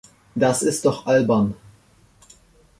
Das 0.33 0.63
ist 0.63 0.83
doch 0.85 1.05
albern! 1.05 1.53